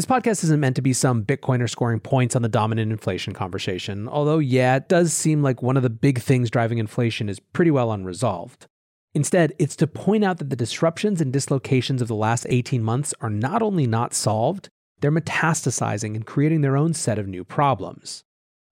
This 0.00 0.06
podcast 0.06 0.44
isn't 0.44 0.60
meant 0.60 0.76
to 0.76 0.82
be 0.82 0.94
some 0.94 1.24
Bitcoiner 1.24 1.68
scoring 1.68 2.00
points 2.00 2.34
on 2.34 2.40
the 2.40 2.48
dominant 2.48 2.90
inflation 2.90 3.34
conversation, 3.34 4.08
although, 4.08 4.38
yeah, 4.38 4.76
it 4.76 4.88
does 4.88 5.12
seem 5.12 5.42
like 5.42 5.60
one 5.60 5.76
of 5.76 5.82
the 5.82 5.90
big 5.90 6.22
things 6.22 6.48
driving 6.48 6.78
inflation 6.78 7.28
is 7.28 7.38
pretty 7.38 7.70
well 7.70 7.92
unresolved. 7.92 8.66
Instead, 9.12 9.52
it's 9.58 9.76
to 9.76 9.86
point 9.86 10.24
out 10.24 10.38
that 10.38 10.48
the 10.48 10.56
disruptions 10.56 11.20
and 11.20 11.34
dislocations 11.34 12.00
of 12.00 12.08
the 12.08 12.14
last 12.14 12.46
18 12.48 12.82
months 12.82 13.12
are 13.20 13.28
not 13.28 13.60
only 13.60 13.86
not 13.86 14.14
solved, 14.14 14.70
they're 15.00 15.12
metastasizing 15.12 16.14
and 16.14 16.24
creating 16.24 16.62
their 16.62 16.78
own 16.78 16.94
set 16.94 17.18
of 17.18 17.28
new 17.28 17.44
problems. 17.44 18.24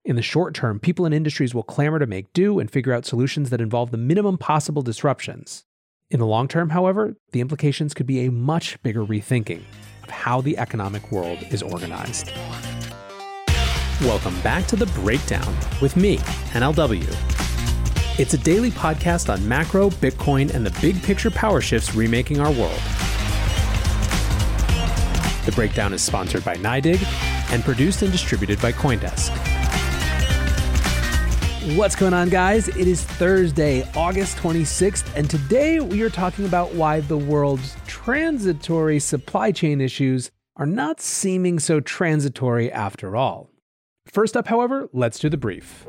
In 0.06 0.16
the 0.16 0.22
short 0.22 0.54
term, 0.54 0.80
people 0.80 1.04
and 1.04 1.14
industries 1.14 1.54
will 1.54 1.62
clamor 1.62 1.98
to 1.98 2.06
make 2.06 2.32
do 2.32 2.58
and 2.58 2.70
figure 2.70 2.94
out 2.94 3.04
solutions 3.04 3.50
that 3.50 3.60
involve 3.60 3.90
the 3.90 3.98
minimum 3.98 4.38
possible 4.38 4.80
disruptions. 4.80 5.66
In 6.10 6.20
the 6.20 6.26
long 6.26 6.48
term, 6.48 6.70
however, 6.70 7.16
the 7.32 7.42
implications 7.42 7.92
could 7.92 8.06
be 8.06 8.24
a 8.24 8.30
much 8.30 8.82
bigger 8.82 9.04
rethinking 9.04 9.64
of 10.08 10.14
how 10.14 10.40
the 10.40 10.56
economic 10.58 11.12
world 11.12 11.38
is 11.50 11.62
organized. 11.62 12.32
Welcome 14.02 14.40
back 14.40 14.66
to 14.68 14.76
The 14.76 14.86
Breakdown 14.86 15.54
with 15.82 15.96
me, 15.96 16.18
NLW. 16.52 17.06
It's 18.18 18.34
a 18.34 18.38
daily 18.38 18.70
podcast 18.70 19.32
on 19.32 19.46
macro, 19.46 19.90
Bitcoin, 19.90 20.54
and 20.54 20.64
the 20.64 20.76
big 20.80 21.00
picture 21.02 21.30
power 21.30 21.60
shifts 21.60 21.94
remaking 21.94 22.40
our 22.40 22.50
world. 22.50 22.80
The 25.44 25.52
Breakdown 25.54 25.92
is 25.92 26.02
sponsored 26.02 26.44
by 26.44 26.56
NYDIG 26.56 27.02
and 27.52 27.62
produced 27.62 28.02
and 28.02 28.10
distributed 28.10 28.60
by 28.60 28.72
Coindesk. 28.72 29.47
What's 31.76 31.96
going 31.96 32.14
on, 32.14 32.30
guys? 32.30 32.68
It 32.68 32.88
is 32.88 33.02
Thursday, 33.02 33.86
August 33.94 34.38
26th, 34.38 35.14
and 35.14 35.28
today 35.28 35.80
we 35.80 36.00
are 36.00 36.08
talking 36.08 36.46
about 36.46 36.72
why 36.74 37.00
the 37.00 37.18
world's 37.18 37.76
transitory 37.86 38.98
supply 38.98 39.52
chain 39.52 39.82
issues 39.82 40.30
are 40.56 40.64
not 40.64 40.98
seeming 40.98 41.58
so 41.58 41.80
transitory 41.80 42.72
after 42.72 43.16
all. 43.16 43.50
First 44.06 44.34
up, 44.34 44.46
however, 44.46 44.88
let's 44.94 45.18
do 45.18 45.28
the 45.28 45.36
brief. 45.36 45.86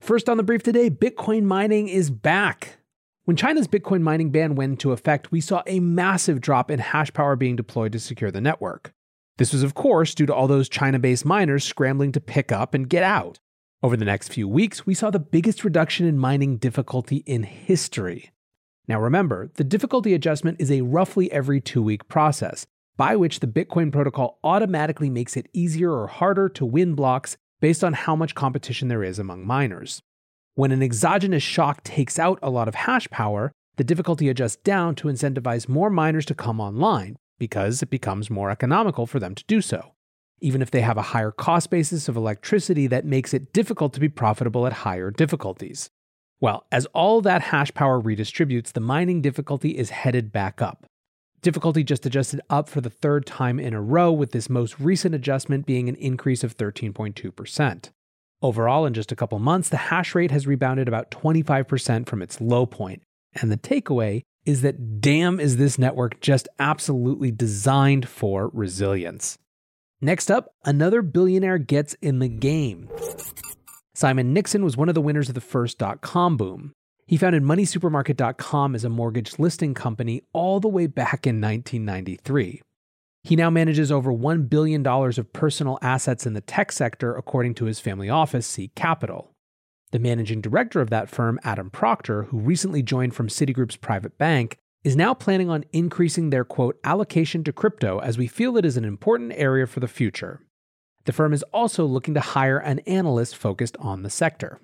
First 0.00 0.30
on 0.30 0.38
the 0.38 0.42
brief 0.42 0.62
today 0.62 0.88
Bitcoin 0.88 1.42
mining 1.42 1.88
is 1.88 2.10
back. 2.10 2.78
When 3.26 3.36
China's 3.36 3.68
Bitcoin 3.68 4.00
mining 4.00 4.30
ban 4.30 4.54
went 4.54 4.72
into 4.72 4.92
effect, 4.92 5.30
we 5.30 5.42
saw 5.42 5.62
a 5.66 5.80
massive 5.80 6.40
drop 6.40 6.70
in 6.70 6.78
hash 6.78 7.12
power 7.12 7.36
being 7.36 7.54
deployed 7.54 7.92
to 7.92 8.00
secure 8.00 8.30
the 8.30 8.40
network. 8.40 8.94
This 9.36 9.52
was, 9.52 9.62
of 9.62 9.74
course, 9.74 10.14
due 10.14 10.26
to 10.26 10.34
all 10.34 10.48
those 10.48 10.70
China 10.70 10.98
based 10.98 11.26
miners 11.26 11.64
scrambling 11.64 12.12
to 12.12 12.20
pick 12.20 12.50
up 12.50 12.72
and 12.72 12.88
get 12.88 13.02
out. 13.02 13.38
Over 13.82 13.96
the 13.96 14.04
next 14.04 14.28
few 14.28 14.46
weeks, 14.46 14.84
we 14.84 14.92
saw 14.92 15.08
the 15.08 15.18
biggest 15.18 15.64
reduction 15.64 16.04
in 16.06 16.18
mining 16.18 16.58
difficulty 16.58 17.18
in 17.24 17.44
history. 17.44 18.30
Now 18.86 19.00
remember, 19.00 19.50
the 19.54 19.64
difficulty 19.64 20.12
adjustment 20.12 20.60
is 20.60 20.70
a 20.70 20.82
roughly 20.82 21.32
every 21.32 21.62
two 21.62 21.82
week 21.82 22.06
process, 22.06 22.66
by 22.98 23.16
which 23.16 23.40
the 23.40 23.46
Bitcoin 23.46 23.90
protocol 23.90 24.38
automatically 24.44 25.08
makes 25.08 25.34
it 25.34 25.48
easier 25.54 25.92
or 25.92 26.08
harder 26.08 26.50
to 26.50 26.66
win 26.66 26.94
blocks 26.94 27.38
based 27.60 27.82
on 27.82 27.94
how 27.94 28.14
much 28.14 28.34
competition 28.34 28.88
there 28.88 29.02
is 29.02 29.18
among 29.18 29.46
miners. 29.46 30.02
When 30.56 30.72
an 30.72 30.82
exogenous 30.82 31.42
shock 31.42 31.82
takes 31.82 32.18
out 32.18 32.38
a 32.42 32.50
lot 32.50 32.68
of 32.68 32.74
hash 32.74 33.08
power, 33.08 33.50
the 33.78 33.84
difficulty 33.84 34.28
adjusts 34.28 34.56
down 34.56 34.94
to 34.96 35.08
incentivize 35.08 35.70
more 35.70 35.88
miners 35.88 36.26
to 36.26 36.34
come 36.34 36.60
online 36.60 37.16
because 37.38 37.80
it 37.80 37.88
becomes 37.88 38.28
more 38.28 38.50
economical 38.50 39.06
for 39.06 39.18
them 39.18 39.34
to 39.34 39.44
do 39.46 39.62
so 39.62 39.94
even 40.40 40.62
if 40.62 40.70
they 40.70 40.80
have 40.80 40.96
a 40.96 41.02
higher 41.02 41.30
cost 41.30 41.70
basis 41.70 42.08
of 42.08 42.16
electricity 42.16 42.86
that 42.86 43.04
makes 43.04 43.34
it 43.34 43.52
difficult 43.52 43.92
to 43.94 44.00
be 44.00 44.08
profitable 44.08 44.66
at 44.66 44.72
higher 44.72 45.10
difficulties. 45.10 45.90
Well, 46.40 46.64
as 46.72 46.86
all 46.86 47.20
that 47.22 47.42
hash 47.42 47.72
power 47.74 48.00
redistributes, 48.00 48.72
the 48.72 48.80
mining 48.80 49.20
difficulty 49.20 49.76
is 49.76 49.90
headed 49.90 50.32
back 50.32 50.62
up. 50.62 50.86
Difficulty 51.42 51.84
just 51.84 52.04
adjusted 52.06 52.40
up 52.50 52.68
for 52.68 52.80
the 52.80 52.90
third 52.90 53.26
time 53.26 53.58
in 53.58 53.74
a 53.74 53.80
row, 53.80 54.12
with 54.12 54.32
this 54.32 54.50
most 54.50 54.78
recent 54.78 55.14
adjustment 55.14 55.66
being 55.66 55.88
an 55.88 55.96
increase 55.96 56.44
of 56.44 56.56
13.2%. 56.56 57.90
Overall, 58.42 58.86
in 58.86 58.94
just 58.94 59.12
a 59.12 59.16
couple 59.16 59.38
months, 59.38 59.68
the 59.68 59.76
hash 59.76 60.14
rate 60.14 60.30
has 60.30 60.46
rebounded 60.46 60.88
about 60.88 61.10
25% 61.10 62.06
from 62.06 62.22
its 62.22 62.40
low 62.40 62.64
point. 62.64 63.02
And 63.34 63.50
the 63.50 63.58
takeaway 63.58 64.22
is 64.46 64.62
that 64.62 65.00
damn 65.00 65.38
is 65.38 65.56
this 65.56 65.78
network 65.78 66.20
just 66.20 66.48
absolutely 66.58 67.30
designed 67.30 68.08
for 68.08 68.50
resilience. 68.54 69.38
Next 70.02 70.30
up, 70.30 70.54
another 70.64 71.02
billionaire 71.02 71.58
gets 71.58 71.94
in 72.00 72.20
the 72.20 72.28
game. 72.28 72.88
Simon 73.94 74.32
Nixon 74.32 74.64
was 74.64 74.76
one 74.76 74.88
of 74.88 74.94
the 74.94 75.00
winners 75.02 75.28
of 75.28 75.34
the 75.34 75.42
first 75.42 75.76
dot 75.76 76.00
com 76.00 76.38
boom. 76.38 76.72
He 77.06 77.18
founded 77.18 77.42
MoneySupermarket.com 77.42 78.74
as 78.74 78.84
a 78.84 78.88
mortgage 78.88 79.38
listing 79.38 79.74
company 79.74 80.22
all 80.32 80.60
the 80.60 80.68
way 80.68 80.86
back 80.86 81.26
in 81.26 81.40
1993. 81.40 82.62
He 83.24 83.36
now 83.36 83.50
manages 83.50 83.92
over 83.92 84.12
$1 84.12 84.48
billion 84.48 84.86
of 84.86 85.32
personal 85.34 85.78
assets 85.82 86.24
in 86.24 86.32
the 86.32 86.40
tech 86.40 86.72
sector, 86.72 87.14
according 87.14 87.54
to 87.56 87.66
his 87.66 87.80
family 87.80 88.08
office, 88.08 88.46
Seek 88.46 88.74
Capital. 88.74 89.32
The 89.90 89.98
managing 89.98 90.40
director 90.40 90.80
of 90.80 90.88
that 90.90 91.10
firm, 91.10 91.38
Adam 91.42 91.68
Proctor, 91.68 92.22
who 92.24 92.38
recently 92.38 92.82
joined 92.82 93.14
from 93.14 93.28
Citigroup's 93.28 93.76
private 93.76 94.16
bank, 94.16 94.56
is 94.82 94.96
now 94.96 95.12
planning 95.12 95.50
on 95.50 95.64
increasing 95.72 96.30
their 96.30 96.44
quote 96.44 96.78
allocation 96.84 97.44
to 97.44 97.52
crypto 97.52 97.98
as 97.98 98.16
we 98.16 98.26
feel 98.26 98.56
it 98.56 98.64
is 98.64 98.76
an 98.76 98.84
important 98.84 99.32
area 99.34 99.66
for 99.66 99.80
the 99.80 99.88
future. 99.88 100.40
The 101.04 101.12
firm 101.12 101.32
is 101.32 101.42
also 101.52 101.84
looking 101.84 102.14
to 102.14 102.20
hire 102.20 102.58
an 102.58 102.78
analyst 102.80 103.36
focused 103.36 103.76
on 103.78 104.02
the 104.02 104.10
sector. 104.10 104.58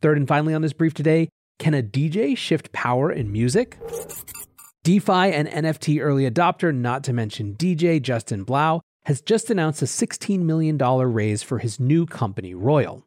Third 0.00 0.18
and 0.18 0.28
finally 0.28 0.54
on 0.54 0.62
this 0.62 0.72
brief 0.72 0.92
today, 0.94 1.28
can 1.58 1.74
a 1.74 1.82
DJ 1.82 2.36
shift 2.36 2.72
power 2.72 3.10
in 3.10 3.30
music? 3.32 3.78
DeFi 4.84 5.12
and 5.12 5.48
NFT 5.48 6.02
early 6.02 6.28
adopter, 6.28 6.74
not 6.74 7.04
to 7.04 7.12
mention 7.12 7.54
DJ 7.54 8.02
Justin 8.02 8.42
Blau, 8.42 8.80
has 9.04 9.20
just 9.20 9.50
announced 9.50 9.80
a 9.82 9.86
$16 9.86 10.40
million 10.40 10.76
raise 10.76 11.42
for 11.42 11.58
his 11.58 11.78
new 11.78 12.04
company, 12.04 12.54
Royal. 12.54 13.06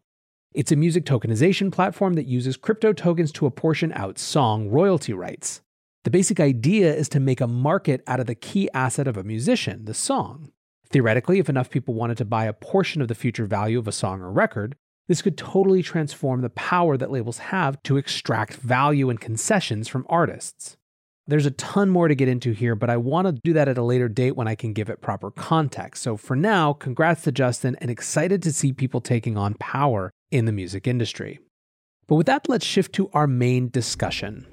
It's 0.54 0.72
a 0.72 0.78
music 0.78 1.04
tokenization 1.04 1.72
platform 1.72 2.14
that 2.14 2.28
uses 2.28 2.56
crypto 2.56 2.94
tokens 2.94 3.34
to 3.34 3.46
apportion 3.46 3.92
out 3.92 4.18
song 4.18 4.70
royalty 4.70 5.12
rights. 5.12 5.62
The 6.06 6.12
basic 6.12 6.40
idea 6.40 6.94
is 6.94 7.10
to 7.10 7.20
make 7.20 7.42
a 7.42 7.48
market 7.48 8.04
out 8.06 8.20
of 8.20 8.28
the 8.28 8.36
key 8.36 8.70
asset 8.76 9.08
of 9.08 9.18
a 9.18 9.24
musician, 9.24 9.86
the 9.86 9.96
song. 9.96 10.52
Theoretically, 10.92 11.40
if 11.40 11.50
enough 11.50 11.72
people 11.72 11.96
wanted 11.96 12.20
to 12.20 12.26
buy 12.26 12.46
a 12.46 12.54
portion 12.54 13.02
of 13.02 13.08
the 13.08 13.16
future 13.16 13.48
value 13.48 13.80
of 13.80 13.88
a 13.88 13.92
song 13.92 14.22
or 14.22 14.32
record, 14.32 14.76
this 15.08 15.24
could 15.24 15.36
totally 15.36 15.82
transform 15.82 16.42
the 16.42 16.52
power 16.52 16.96
that 16.96 17.10
labels 17.10 17.40
have 17.40 17.82
to 17.82 17.98
extract 17.98 18.54
value 18.54 19.10
and 19.10 19.20
concessions 19.20 19.88
from 19.88 20.06
artists. 20.08 20.78
There's 21.26 21.48
a 21.48 21.52
ton 21.52 21.90
more 21.90 22.08
to 22.08 22.14
get 22.14 22.28
into 22.28 22.52
here, 22.52 22.76
but 22.76 22.92
I 22.92 22.98
want 22.98 23.26
to 23.26 23.42
do 23.44 23.54
that 23.54 23.68
at 23.68 23.80
a 23.80 23.84
later 23.84 24.08
date 24.08 24.36
when 24.36 24.48
I 24.48 24.54
can 24.54 24.74
give 24.74 24.92
it 24.92 25.02
proper 25.02 25.32
context. 25.32 26.04
So 26.04 26.18
for 26.18 26.36
now, 26.36 26.72
congrats 26.72 27.24
to 27.24 27.32
Justin 27.32 27.78
and 27.82 27.90
excited 27.90 28.44
to 28.44 28.54
see 28.54 28.74
people 28.74 29.02
taking 29.02 29.38
on 29.38 29.56
power 29.56 30.12
in 30.30 30.46
the 30.46 30.52
music 30.52 30.86
industry. 30.86 31.40
But 32.06 32.18
with 32.18 32.28
that, 32.28 32.48
let's 32.48 32.64
shift 32.64 32.94
to 32.94 33.10
our 33.12 33.26
main 33.26 33.70
discussion. 33.70 34.46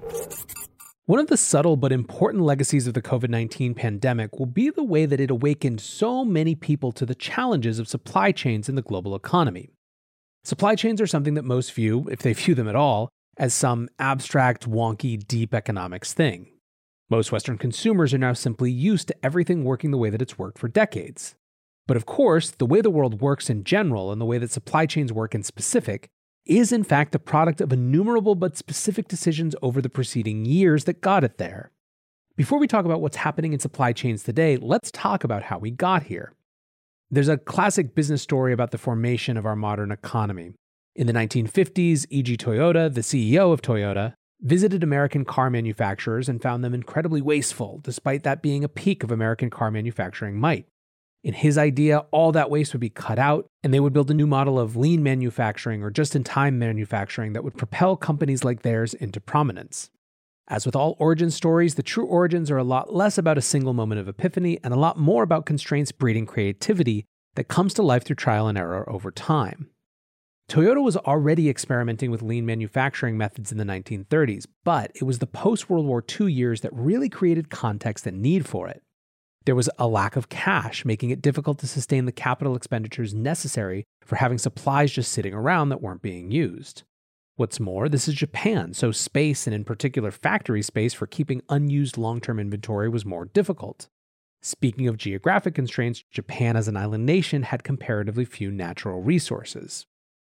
One 1.13 1.21
of 1.21 1.27
the 1.27 1.37
subtle 1.37 1.77
but 1.77 1.93
important 1.93 2.43
legacies 2.43 2.87
of 2.87 2.95
the 2.95 3.03
COVID 3.03 3.29
19 3.29 3.75
pandemic 3.75 4.39
will 4.39 4.47
be 4.47 4.71
the 4.71 4.83
way 4.83 5.05
that 5.05 5.21
it 5.21 5.31
awakened 5.31 5.83
so 5.83 6.25
many 6.25 6.55
people 6.55 6.91
to 6.93 7.05
the 7.05 7.15
challenges 7.15 7.79
of 7.79 7.87
supply 7.87 8.33
chains 8.33 8.67
in 8.67 8.77
the 8.77 8.81
global 8.81 9.15
economy. 9.15 9.69
Supply 10.43 10.75
chains 10.75 11.03
are 11.03 11.07
something 11.07 11.35
that 11.35 11.45
most 11.45 11.75
view, 11.75 12.09
if 12.11 12.21
they 12.23 12.33
view 12.33 12.55
them 12.55 12.67
at 12.67 12.77
all, 12.77 13.11
as 13.37 13.53
some 13.53 13.91
abstract, 13.99 14.67
wonky, 14.67 15.19
deep 15.19 15.53
economics 15.53 16.15
thing. 16.15 16.47
Most 17.11 17.31
Western 17.31 17.59
consumers 17.59 18.15
are 18.15 18.19
now 18.19 18.33
simply 18.33 18.73
used 18.73 19.07
to 19.09 19.17
everything 19.23 19.65
working 19.65 19.91
the 19.91 19.99
way 19.99 20.09
that 20.09 20.23
it's 20.23 20.39
worked 20.39 20.59
for 20.59 20.69
decades. 20.69 21.35
But 21.87 21.99
of 21.99 22.07
course, 22.07 22.53
the 22.53 22.65
way 22.65 22.81
the 22.81 22.89
world 22.89 23.21
works 23.21 23.51
in 23.51 23.65
general 23.65 24.13
and 24.13 24.19
the 24.19 24.25
way 24.25 24.39
that 24.39 24.51
supply 24.51 24.87
chains 24.87 25.13
work 25.13 25.35
in 25.35 25.43
specific 25.43 26.09
is 26.47 26.73
in 26.73 26.85
fact 26.85 27.13
the 27.13 27.19
product 27.19 27.61
of 27.61 27.73
innumerable 27.73 28.35
but 28.35 28.57
specific 28.57 29.09
decisions 29.09 29.55
over 29.63 29.81
the 29.81 29.89
preceding 29.89 30.45
years 30.45 30.85
that 30.85 31.01
got 31.01 31.25
it 31.25 31.39
there. 31.39 31.71
Before 32.37 32.59
we 32.59 32.67
talk 32.67 32.85
about 32.85 33.01
what's 33.01 33.17
happening 33.17 33.53
in 33.53 33.59
supply 33.59 33.93
chains 33.93 34.23
today, 34.23 34.57
let's 34.57 34.91
talk 34.91 35.23
about 35.23 35.45
how 35.45 35.59
we 35.59 35.71
got 35.71 36.05
here. 36.05 36.33
There's 37.11 37.29
a 37.29 37.37
classic 37.37 37.95
business 37.95 38.23
story 38.23 38.53
about 38.53 38.71
the 38.71 38.79
formation 38.79 39.37
of 39.37 39.45
our 39.45 39.57
modern 39.57 39.93
economy. 39.93 40.53
In 40.97 41.07
the 41.07 41.13
1950s, 41.13 42.07
Eiji 42.07 42.37
Toyota, 42.37 42.93
the 42.93 43.03
CEO 43.03 43.53
of 43.53 43.61
Toyota, 43.61 44.15
visited 44.41 44.83
American 44.83 45.25
car 45.25 45.51
manufacturers 45.51 46.29
and 46.29 46.43
found 46.43 46.65
them 46.65 46.75
incredibly 46.75 47.21
wasteful, 47.21 47.81
despite 47.83 48.25
that 48.25 48.43
being 48.43 48.65
a 48.65 48.69
peak 48.69 49.05
of 49.05 49.11
American 49.11 49.51
car 49.51 49.71
manufacturing 49.71 50.39
might. 50.39 50.67
In 51.23 51.35
his 51.35 51.57
idea, 51.57 51.99
all 52.11 52.33
that 52.33 52.51
waste 52.51 52.73
would 52.73 52.81
be 52.81 52.91
cut 52.91 53.19
out, 53.19 53.47
and 53.63 53.73
they 53.73 53.79
would 53.79 53.93
build 53.93 54.11
a 54.11 54.15
new 54.15 54.27
model 54.27 54.59
of 54.59 54.77
lean 54.77 55.03
manufacturing 55.05 55.83
or 55.83 55.91
just 55.91 56.17
in 56.17 56.25
time 56.25 56.59
manufacturing 56.59 57.33
that 57.33 57.45
would 57.45 57.57
propel 57.57 57.97
companies 57.97 58.43
like 58.43 58.63
theirs 58.63 58.93
into 58.93 59.21
prominence. 59.21 59.91
As 60.49 60.67
with 60.67 60.75
all 60.75 60.97
origin 60.99 61.31
stories, 61.31 61.77
the 61.77 61.83
true 61.83 62.07
origins 62.07 62.51
are 62.51 62.59
a 62.59 62.65
lot 62.65 62.93
less 62.93 63.19
about 63.19 63.39
a 63.39 63.43
single 63.43 63.73
moment 63.73 64.01
of 64.01 64.09
epiphany 64.09 64.59
and 64.65 64.75
a 64.75 64.79
lot 64.79 64.99
more 64.99 65.23
about 65.23 65.47
constraints 65.47 65.93
breeding 65.93 66.27
creativity 66.27 67.05
that 67.37 67.49
comes 67.49 67.73
to 67.75 67.83
life 67.83 68.05
through 68.05 68.17
trial 68.17 68.49
and 68.49 68.59
error 68.59 68.89
over 68.91 69.13
time. 69.13 69.69
Toyota 70.51 70.83
was 70.83 70.97
already 70.97 71.49
experimenting 71.49 72.11
with 72.11 72.21
lean 72.21 72.45
manufacturing 72.45 73.17
methods 73.17 73.53
in 73.53 73.59
the 73.59 73.65
1930s, 73.65 74.47
but 74.65 74.91
it 74.97 75.05
was 75.05 75.21
the 75.21 75.27
post 75.27 75.71
World 75.71 75.87
War 75.87 76.05
II 76.21 76.31
years 76.31 76.61
that 76.63 76.73
really 76.75 77.09
created 77.09 77.49
context 77.49 78.07
and 78.07 78.21
need 78.21 78.47
for 78.47 78.69
it. 78.69 78.83
There 79.45 79.57
was 79.57 79.69
a 79.79 79.89
lack 79.89 80.15
of 80.15 80.29
cash, 80.29 80.85
making 80.85 81.11
it 81.11 81.23
difficult 81.23 81.59
to 81.59 81.67
sustain 81.67 82.05
the 82.05 82.13
capital 82.13 82.55
expenditures 82.55 83.13
necessary 83.13 83.85
for 84.05 84.17
having 84.17 84.39
supplies 84.39 84.93
just 84.93 85.11
sitting 85.11 85.35
around 85.35 85.71
that 85.71 85.83
weren't 85.83 86.03
being 86.03 86.31
used. 86.31 86.85
What's 87.37 87.59
more, 87.59 87.89
this 87.89 88.07
is 88.07 88.15
Japan, 88.15 88.75
so 88.75 88.93
space 88.93 89.47
and 89.47 89.55
in 89.55 89.65
particular 89.65 90.11
factory 90.11 90.63
space 90.63 90.95
for 90.95 91.07
keeping 91.07 91.43
unused 91.49 91.99
long 91.99 92.21
term 92.21 92.39
inventory 92.39 92.89
was 92.89 93.05
more 93.05 93.25
difficult. 93.25 93.89
Speaking 94.43 94.87
of 94.87 94.97
geographic 94.97 95.55
constraints, 95.55 96.05
Japan 96.11 96.57
as 96.57 96.69
an 96.69 96.77
island 96.77 97.07
nation 97.07 97.45
had 97.45 97.65
comparatively 97.65 98.25
few 98.25 98.51
natural 98.51 99.01
resources. 99.01 99.87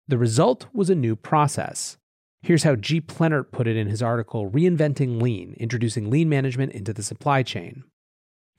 The 0.07 0.19
result 0.19 0.67
was 0.73 0.91
a 0.91 0.95
new 0.95 1.17
process. 1.17 1.97
Here's 2.43 2.65
how 2.65 2.77
G. 2.77 3.01
Plenert 3.01 3.53
put 3.53 3.67
it 3.67 3.77
in 3.77 3.89
his 3.89 4.03
article 4.03 4.51
Reinventing 4.51 5.21
Lean, 5.21 5.55
introducing 5.59 6.11
lean 6.11 6.29
management 6.29 6.73
into 6.73 6.93
the 6.93 7.03
supply 7.03 7.43
chain. 7.43 7.85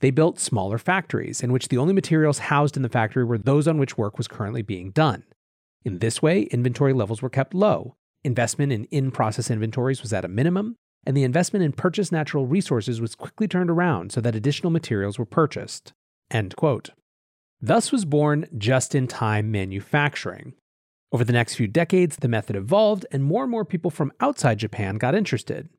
They 0.04 0.10
built 0.10 0.38
smaller 0.38 0.76
factories 0.76 1.42
in 1.42 1.50
which 1.50 1.68
the 1.68 1.78
only 1.78 1.94
materials 1.94 2.38
housed 2.38 2.76
in 2.76 2.82
the 2.82 2.90
factory 2.90 3.24
were 3.24 3.38
those 3.38 3.66
on 3.66 3.78
which 3.78 3.96
work 3.96 4.18
was 4.18 4.28
currently 4.28 4.60
being 4.60 4.90
done. 4.90 5.24
In 5.82 6.00
this 6.00 6.20
way, 6.20 6.42
inventory 6.42 6.92
levels 6.92 7.22
were 7.22 7.30
kept 7.30 7.54
low, 7.54 7.96
investment 8.22 8.70
in 8.70 8.84
in 8.90 9.10
process 9.10 9.50
inventories 9.50 10.02
was 10.02 10.12
at 10.12 10.26
a 10.26 10.28
minimum, 10.28 10.76
and 11.06 11.16
the 11.16 11.22
investment 11.22 11.64
in 11.64 11.72
purchased 11.72 12.12
natural 12.12 12.46
resources 12.46 13.00
was 13.00 13.14
quickly 13.14 13.48
turned 13.48 13.70
around 13.70 14.12
so 14.12 14.20
that 14.20 14.34
additional 14.34 14.70
materials 14.70 15.18
were 15.18 15.24
purchased. 15.24 15.94
Thus 17.62 17.90
was 17.90 18.04
born 18.04 18.44
just 18.58 18.94
in 18.94 19.06
time 19.06 19.50
manufacturing. 19.50 20.52
Over 21.12 21.24
the 21.24 21.32
next 21.32 21.54
few 21.54 21.66
decades, 21.66 22.16
the 22.16 22.28
method 22.28 22.56
evolved, 22.56 23.06
and 23.10 23.24
more 23.24 23.44
and 23.44 23.50
more 23.50 23.64
people 23.64 23.90
from 23.90 24.12
outside 24.20 24.58
Japan 24.58 24.96
got 24.96 25.14
interested. 25.14 25.70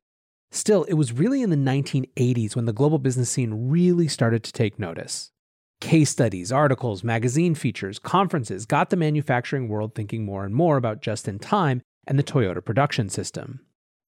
Still, 0.52 0.84
it 0.86 0.94
was 0.94 1.12
really 1.12 1.42
in 1.42 1.50
the 1.50 1.56
1980s 1.56 2.56
when 2.56 2.66
the 2.66 2.74
global 2.74 3.00
business 3.00 3.30
scene 3.30 3.70
really 3.70 4.08
started 4.08 4.44
to 4.44 4.54
take 4.54 4.80
notice. 4.80 5.32
Case 5.82 6.10
studies, 6.10 6.52
articles, 6.52 7.04
magazine 7.04 7.54
features, 7.56 8.00
conferences 8.00 8.66
got 8.66 8.90
the 8.90 8.96
manufacturing 8.96 9.68
world 9.68 9.94
thinking 9.94 10.24
more 10.26 10.46
and 10.46 10.56
more 10.56 10.78
about 10.78 11.02
just 11.02 11.28
in 11.28 11.40
time 11.40 11.82
and 12.08 12.18
the 12.18 12.24
Toyota 12.24 12.64
production 12.64 13.10
system. 13.10 13.60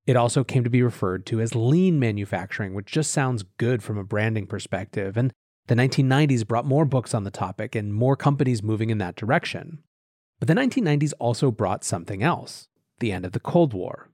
It 0.06 0.17
also 0.17 0.44
came 0.44 0.62
to 0.62 0.71
be 0.71 0.83
referred 0.83 1.27
to 1.27 1.41
as 1.41 1.56
lean 1.56 1.99
manufacturing, 1.99 2.75
which 2.75 2.93
just 2.93 3.11
sounds 3.11 3.43
good 3.59 3.82
from 3.82 3.99
a 3.99 4.05
branding 4.05 4.47
perspective, 4.47 5.17
and 5.17 5.32
the 5.67 5.75
1990s 5.75 6.47
brought 6.47 6.65
more 6.65 6.85
books 6.85 7.12
on 7.12 7.25
the 7.25 7.31
topic 7.31 7.75
and 7.75 7.93
more 7.93 8.17
companies 8.17 8.62
moving 8.62 8.91
in 8.91 8.99
that 8.99 9.17
direction. 9.17 9.82
But 10.39 10.47
the 10.47 10.55
1990s 10.55 11.12
also 11.19 11.50
brought 11.50 11.82
something 11.82 12.23
else 12.23 12.69
the 13.00 13.12
end 13.12 13.27
of 13.27 13.32
the 13.32 13.41
Cold 13.41 13.75
War. 13.75 14.11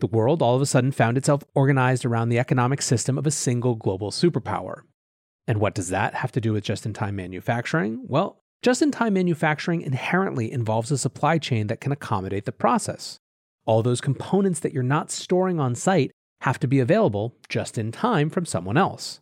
The 0.00 0.06
world 0.06 0.42
all 0.42 0.54
of 0.54 0.62
a 0.62 0.66
sudden 0.66 0.92
found 0.92 1.18
itself 1.18 1.42
organized 1.54 2.04
around 2.04 2.28
the 2.28 2.38
economic 2.38 2.82
system 2.82 3.18
of 3.18 3.26
a 3.26 3.32
single 3.32 3.74
global 3.74 4.10
superpower. 4.12 4.82
And 5.48 5.58
what 5.58 5.74
does 5.74 5.88
that 5.88 6.14
have 6.14 6.30
to 6.32 6.40
do 6.40 6.52
with 6.52 6.62
just 6.62 6.86
in 6.86 6.92
time 6.92 7.16
manufacturing? 7.16 8.04
Well, 8.06 8.40
just 8.62 8.80
in 8.80 8.92
time 8.92 9.14
manufacturing 9.14 9.82
inherently 9.82 10.52
involves 10.52 10.92
a 10.92 10.98
supply 10.98 11.38
chain 11.38 11.66
that 11.66 11.80
can 11.80 11.90
accommodate 11.90 12.44
the 12.44 12.52
process. 12.52 13.18
All 13.66 13.82
those 13.82 14.00
components 14.00 14.60
that 14.60 14.72
you're 14.72 14.82
not 14.82 15.10
storing 15.10 15.58
on 15.58 15.74
site 15.74 16.12
have 16.42 16.60
to 16.60 16.68
be 16.68 16.78
available 16.78 17.36
just 17.48 17.76
in 17.76 17.90
time 17.90 18.30
from 18.30 18.46
someone 18.46 18.76
else. 18.76 19.20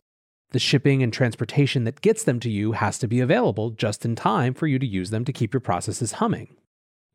The 0.51 0.59
shipping 0.59 1.01
and 1.01 1.11
transportation 1.11 1.83
that 1.85 2.01
gets 2.01 2.23
them 2.23 2.39
to 2.41 2.49
you 2.49 2.73
has 2.73 2.99
to 2.99 3.07
be 3.07 3.19
available 3.19 3.71
just 3.71 4.05
in 4.05 4.15
time 4.15 4.53
for 4.53 4.67
you 4.67 4.79
to 4.79 4.85
use 4.85 5.09
them 5.09 5.25
to 5.25 5.33
keep 5.33 5.53
your 5.53 5.61
processes 5.61 6.13
humming. 6.13 6.55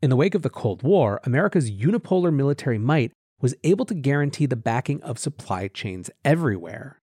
In 0.02 0.10
the 0.10 0.16
wake 0.16 0.34
of 0.34 0.42
the 0.42 0.50
Cold 0.50 0.82
War, 0.82 1.20
America's 1.24 1.70
unipolar 1.70 2.34
military 2.34 2.78
might 2.78 3.12
was 3.42 3.54
able 3.64 3.84
to 3.84 3.94
guarantee 3.94 4.46
the 4.46 4.56
backing 4.56 5.02
of 5.02 5.18
supply 5.18 5.68
chains 5.68 6.08
everywhere. 6.24 7.00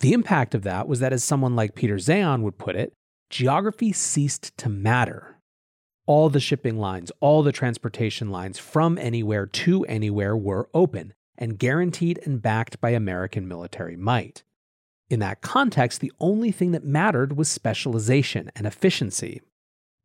The 0.00 0.12
impact 0.12 0.54
of 0.54 0.62
that 0.62 0.86
was 0.86 1.00
that, 1.00 1.12
as 1.12 1.24
someone 1.24 1.56
like 1.56 1.74
Peter 1.74 1.96
Zeihan 1.96 2.42
would 2.42 2.58
put 2.58 2.76
it, 2.76 2.92
geography 3.30 3.92
ceased 3.92 4.56
to 4.58 4.68
matter 4.68 5.38
all 6.08 6.30
the 6.30 6.40
shipping 6.40 6.78
lines, 6.78 7.12
all 7.20 7.42
the 7.42 7.52
transportation 7.52 8.30
lines 8.30 8.58
from 8.58 8.96
anywhere 8.96 9.44
to 9.44 9.84
anywhere 9.84 10.34
were 10.34 10.70
open 10.72 11.12
and 11.36 11.58
guaranteed 11.58 12.18
and 12.24 12.40
backed 12.40 12.80
by 12.80 12.90
American 12.90 13.46
military 13.46 13.94
might. 13.94 14.42
In 15.10 15.20
that 15.20 15.42
context, 15.42 16.00
the 16.00 16.12
only 16.18 16.50
thing 16.50 16.72
that 16.72 16.82
mattered 16.82 17.36
was 17.36 17.50
specialization 17.50 18.50
and 18.56 18.66
efficiency. 18.66 19.42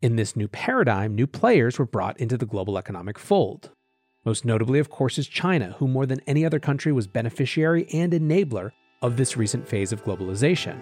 In 0.02 0.18
this 0.18 0.36
new 0.36 0.50
paradigm, 0.50 1.16
new 1.16 1.26
players 1.26 1.80
were 1.80 1.86
brought 1.86 2.20
into 2.20 2.38
the 2.38 2.46
global 2.46 2.78
economic 2.78 3.18
fold. 3.18 3.72
Most 4.26 4.46
notably, 4.46 4.80
of 4.80 4.90
course, 4.90 5.18
is 5.18 5.28
China, 5.28 5.76
who 5.80 5.88
more 5.88 6.06
than 6.06 6.22
any 6.28 6.46
other 6.46 6.60
country 6.60 6.94
was 6.94 7.08
beneficiary 7.08 7.86
and 7.92 8.14
enabler 8.14 8.72
of 9.02 9.18
this 9.18 9.36
recent 9.36 9.68
phase 9.68 9.92
of 9.92 10.04
globalization. 10.06 10.78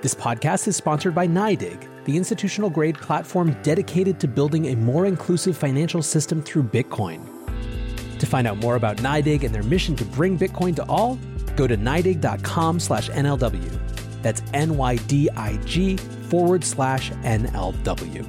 This 0.00 0.14
podcast 0.14 0.68
is 0.68 0.76
sponsored 0.76 1.14
by 1.14 1.26
NYDIG, 1.26 2.04
the 2.04 2.16
institutional 2.16 2.70
grade 2.70 2.96
platform 2.96 3.54
dedicated 3.62 4.20
to 4.20 4.28
building 4.28 4.66
a 4.66 4.76
more 4.76 5.06
inclusive 5.06 5.56
financial 5.56 6.02
system 6.02 6.40
through 6.40 6.62
Bitcoin. 6.62 7.20
To 8.20 8.26
find 8.26 8.46
out 8.46 8.58
more 8.58 8.76
about 8.76 8.98
NYDIG 8.98 9.42
and 9.42 9.52
their 9.52 9.64
mission 9.64 9.96
to 9.96 10.04
bring 10.04 10.38
Bitcoin 10.38 10.76
to 10.76 10.84
all, 10.84 11.18
go 11.56 11.66
to 11.66 11.76
NYDIG.com 11.76 12.78
slash 12.78 13.10
NLW. 13.10 14.22
That's 14.22 14.42
N-Y-D-I-G 14.54 15.98
forward 16.30 16.64
slash 16.64 17.10
NLW. 17.10 18.26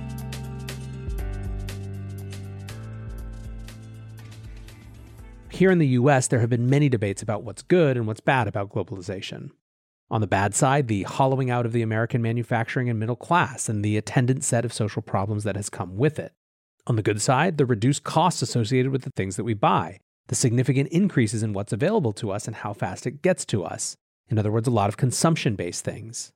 Here 5.50 5.70
in 5.70 5.78
the 5.78 5.88
US, 5.90 6.28
there 6.28 6.40
have 6.40 6.50
been 6.50 6.70
many 6.72 6.90
debates 6.90 7.22
about 7.22 7.44
what's 7.44 7.62
good 7.62 7.96
and 7.96 8.08
what's 8.08 8.20
bad 8.20 8.48
about 8.48 8.72
globalization. 8.72 9.52
On 10.10 10.20
the 10.20 10.26
bad 10.26 10.56
side, 10.56 10.88
the 10.88 11.04
hollowing 11.04 11.52
out 11.52 11.68
of 11.68 11.72
the 11.72 11.84
American 11.84 12.22
manufacturing 12.22 12.90
and 12.90 13.00
middle 13.00 13.16
class 13.16 13.70
and 13.70 13.86
the 13.86 13.96
attendant 13.96 14.44
set 14.44 14.66
of 14.66 14.74
social 14.74 15.04
problems 15.04 15.44
that 15.44 15.56
has 15.56 15.70
come 15.70 15.98
with 15.98 16.18
it. 16.18 16.34
On 16.88 16.96
the 16.96 17.04
good 17.04 17.22
side, 17.22 17.58
the 17.58 17.66
reduced 17.68 18.04
costs 18.04 18.42
associated 18.42 18.92
with 18.92 19.04
the 19.04 19.12
things 19.12 19.36
that 19.36 19.44
we 19.44 19.54
buy, 19.54 20.00
the 20.28 20.36
significant 20.36 20.90
increases 20.90 21.44
in 21.44 21.54
what's 21.54 21.72
available 21.72 22.12
to 22.14 22.32
us 22.32 22.48
and 22.48 22.56
how 22.56 22.74
fast 22.74 23.06
it 23.06 23.22
gets 23.22 23.46
to 23.46 23.64
us. 23.64 23.96
In 24.30 24.40
other 24.40 24.52
words, 24.52 24.68
a 24.68 24.72
lot 24.72 24.90
of 24.90 24.98
consumption 24.98 25.56
based 25.56 25.86
things. 25.86 26.32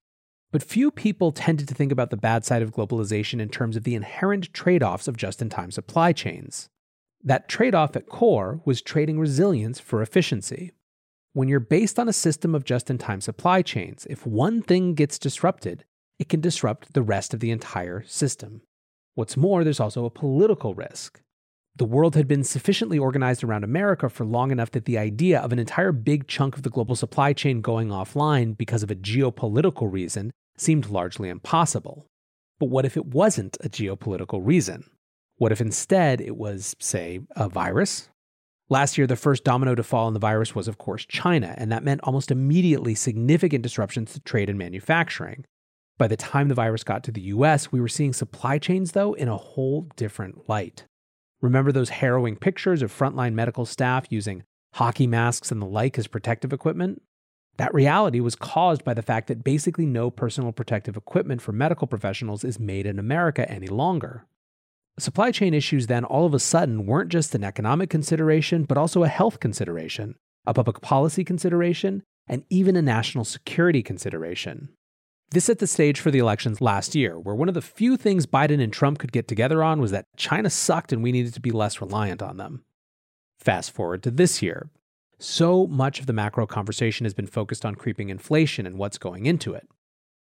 But 0.55 0.63
few 0.63 0.89
people 0.89 1.33
tended 1.33 1.67
to 1.67 1.73
think 1.73 1.91
about 1.91 2.11
the 2.11 2.15
bad 2.15 2.45
side 2.45 2.61
of 2.61 2.71
globalization 2.71 3.41
in 3.41 3.49
terms 3.49 3.75
of 3.75 3.83
the 3.83 3.93
inherent 3.93 4.53
trade 4.53 4.81
offs 4.81 5.05
of 5.05 5.17
just 5.17 5.41
in 5.41 5.49
time 5.49 5.69
supply 5.69 6.13
chains. 6.13 6.69
That 7.21 7.49
trade 7.49 7.75
off 7.75 7.97
at 7.97 8.07
core 8.07 8.61
was 8.63 8.81
trading 8.81 9.19
resilience 9.19 9.81
for 9.81 10.01
efficiency. 10.01 10.71
When 11.33 11.49
you're 11.49 11.59
based 11.59 11.99
on 11.99 12.07
a 12.07 12.13
system 12.13 12.55
of 12.55 12.63
just 12.63 12.89
in 12.89 12.97
time 12.97 13.19
supply 13.19 13.63
chains, 13.63 14.07
if 14.09 14.25
one 14.25 14.61
thing 14.61 14.93
gets 14.93 15.19
disrupted, 15.19 15.83
it 16.19 16.29
can 16.29 16.39
disrupt 16.39 16.93
the 16.93 17.03
rest 17.03 17.33
of 17.33 17.41
the 17.41 17.51
entire 17.51 18.05
system. 18.07 18.61
What's 19.13 19.35
more, 19.35 19.65
there's 19.65 19.81
also 19.81 20.05
a 20.05 20.09
political 20.09 20.73
risk. 20.73 21.19
The 21.75 21.83
world 21.83 22.15
had 22.15 22.29
been 22.29 22.45
sufficiently 22.45 22.97
organized 22.97 23.43
around 23.43 23.65
America 23.65 24.07
for 24.07 24.23
long 24.23 24.51
enough 24.51 24.71
that 24.71 24.85
the 24.85 24.97
idea 24.97 25.41
of 25.41 25.51
an 25.51 25.59
entire 25.59 25.91
big 25.91 26.29
chunk 26.29 26.55
of 26.55 26.63
the 26.63 26.69
global 26.69 26.95
supply 26.95 27.33
chain 27.33 27.59
going 27.59 27.89
offline 27.89 28.57
because 28.57 28.83
of 28.83 28.89
a 28.89 28.95
geopolitical 28.95 29.91
reason 29.91 30.31
seemed 30.57 30.89
largely 30.89 31.29
impossible. 31.29 32.07
But 32.59 32.69
what 32.69 32.85
if 32.85 32.95
it 32.97 33.07
wasn't 33.07 33.57
a 33.63 33.69
geopolitical 33.69 34.41
reason? 34.43 34.85
What 35.37 35.51
if 35.51 35.59
instead 35.59 36.21
it 36.21 36.37
was, 36.37 36.75
say, 36.79 37.19
a 37.35 37.49
virus 37.49 38.09
Last 38.67 38.97
year, 38.97 39.05
the 39.05 39.15
first 39.15 39.43
domino 39.43 39.75
to 39.75 39.83
fall 39.83 40.07
in 40.07 40.15
the 40.15 40.19
virus 40.19 40.55
was, 40.55 40.67
of 40.67 40.79
course, 40.79 41.05
China, 41.05 41.53
and 41.57 41.71
that 41.71 41.83
meant 41.83 42.01
almost 42.03 42.31
immediately 42.31 42.95
significant 42.95 43.61
disruptions 43.61 44.13
to 44.13 44.19
trade 44.21 44.49
and 44.49 44.57
manufacturing. 44.57 45.45
By 45.99 46.07
the 46.07 46.17
time 46.17 46.47
the 46.47 46.55
virus 46.55 46.83
got 46.83 47.03
to 47.03 47.11
the 47.11 47.21
US, 47.21 47.71
we 47.71 47.79
were 47.79 47.87
seeing 47.87 48.11
supply 48.11 48.57
chains, 48.57 48.93
though, 48.93 49.13
in 49.13 49.27
a 49.27 49.37
whole 49.37 49.87
different 49.95 50.49
light. 50.49 50.85
Remember 51.41 51.71
those 51.71 51.89
harrowing 51.89 52.37
pictures 52.37 52.81
of 52.81 52.91
frontline 52.91 53.33
medical 53.33 53.67
staff 53.67 54.07
using 54.09 54.43
hockey 54.73 55.05
masks 55.05 55.51
and 55.51 55.61
the 55.61 55.67
like 55.67 55.99
as 55.99 56.07
protective 56.07 56.51
equipment? 56.51 57.03
That 57.57 57.73
reality 57.73 58.19
was 58.19 58.35
caused 58.35 58.83
by 58.83 58.93
the 58.93 59.01
fact 59.01 59.27
that 59.27 59.43
basically 59.43 59.85
no 59.85 60.11
personal 60.11 60.51
protective 60.51 60.97
equipment 60.97 61.41
for 61.41 61.53
medical 61.53 61.87
professionals 61.87 62.43
is 62.43 62.59
made 62.59 62.85
in 62.85 62.99
America 62.99 63.49
any 63.49 63.67
longer. 63.67 64.25
Supply 64.97 65.31
chain 65.31 65.53
issues 65.53 65.87
then 65.87 66.03
all 66.05 66.25
of 66.25 66.33
a 66.33 66.39
sudden 66.39 66.85
weren't 66.85 67.11
just 67.11 67.35
an 67.35 67.43
economic 67.43 67.89
consideration, 67.89 68.63
but 68.63 68.77
also 68.77 69.03
a 69.03 69.09
health 69.09 69.39
consideration, 69.39 70.15
a 70.45 70.53
public 70.53 70.81
policy 70.81 71.23
consideration, 71.23 72.03
and 72.27 72.43
even 72.49 72.75
a 72.75 72.81
national 72.81 73.25
security 73.25 73.83
consideration. 73.83 74.69
This 75.31 75.45
set 75.45 75.59
the 75.59 75.67
stage 75.67 75.99
for 75.99 76.11
the 76.11 76.19
elections 76.19 76.61
last 76.61 76.95
year, 76.95 77.19
where 77.19 77.35
one 77.35 77.49
of 77.49 77.55
the 77.55 77.61
few 77.61 77.97
things 77.97 78.25
Biden 78.25 78.61
and 78.61 78.71
Trump 78.71 78.99
could 78.99 79.11
get 79.11 79.27
together 79.27 79.63
on 79.63 79.81
was 79.81 79.91
that 79.91 80.05
China 80.17 80.49
sucked 80.49 80.93
and 80.93 81.03
we 81.03 81.11
needed 81.11 81.33
to 81.33 81.41
be 81.41 81.51
less 81.51 81.81
reliant 81.81 82.21
on 82.21 82.37
them. 82.37 82.63
Fast 83.39 83.71
forward 83.71 84.03
to 84.03 84.11
this 84.11 84.41
year. 84.41 84.69
So 85.17 85.65
much 85.67 85.99
of 85.99 86.07
the 86.07 86.13
macro 86.13 86.45
conversation 86.45 87.05
has 87.05 87.13
been 87.13 87.27
focused 87.27 87.65
on 87.65 87.75
creeping 87.75 88.09
inflation 88.09 88.65
and 88.65 88.77
what's 88.77 88.97
going 88.97 89.25
into 89.25 89.53
it. 89.53 89.67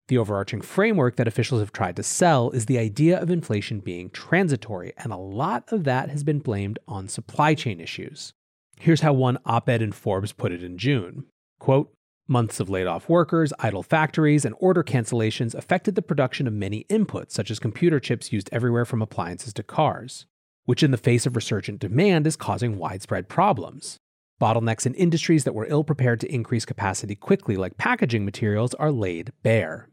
The 0.08 0.18
overarching 0.18 0.62
framework 0.62 1.16
that 1.16 1.28
officials 1.28 1.62
have 1.62 1.72
tried 1.72 1.96
to 1.96 2.04
sell 2.04 2.52
is 2.52 2.66
the 2.66 2.78
idea 2.78 3.20
of 3.20 3.30
inflation 3.30 3.80
being 3.80 4.10
transitory, 4.10 4.94
and 4.98 5.14
a 5.14 5.18
lot 5.18 5.64
of 5.72 5.86
that 5.86 6.10
has 6.10 6.24
been 6.24 6.40
blamed 6.40 6.78
on 6.88 7.08
supply 7.08 7.56
chain 7.56 7.80
issues. 7.80 8.34
Here's 8.80 9.02
how 9.02 9.14
one 9.14 9.38
op 9.46 9.70
ed 9.70 9.82
in 9.82 9.94
Forbes 9.94 10.34
put 10.34 10.52
it 10.52 10.64
in 10.64 10.78
June 10.78 11.26
Quote, 11.60 11.94
Months 12.28 12.60
of 12.60 12.70
laid 12.70 12.88
off 12.88 13.10
workers, 13.10 13.54
idle 13.60 13.84
factories, 13.84 14.46
and 14.46 14.56
order 14.60 14.84
cancellations 14.84 15.56
affected 15.56 15.96
the 15.96 16.02
production 16.02 16.48
of 16.48 16.54
many 16.54 16.86
inputs, 16.90 17.32
such 17.32 17.50
as 17.50 17.60
computer 17.60 18.00
chips 18.00 18.32
used 18.32 18.50
everywhere 18.52 18.86
from 18.86 19.02
appliances 19.02 19.54
to 19.54 19.64
cars, 19.64 20.26
which, 20.66 20.84
in 20.84 20.92
the 20.92 20.98
face 20.98 21.26
of 21.26 21.36
resurgent 21.36 21.80
demand, 21.80 22.28
is 22.28 22.36
causing 22.36 22.78
widespread 22.78 23.30
problems. 23.30 24.00
Bottlenecks 24.42 24.86
in 24.86 24.94
industries 24.96 25.44
that 25.44 25.56
were 25.56 25.68
ill 25.68 25.84
prepared 25.84 26.20
to 26.22 26.34
increase 26.34 26.66
capacity 26.66 27.16
quickly, 27.16 27.56
like 27.56 27.78
packaging 27.78 28.26
materials, 28.26 28.74
are 28.76 28.92
laid 28.92 29.32
bare. 29.44 29.90